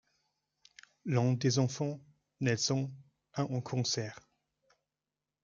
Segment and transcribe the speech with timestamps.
[1.05, 1.99] L'un des enfants,
[2.39, 2.91] Nelson,
[3.33, 4.19] a un cancer.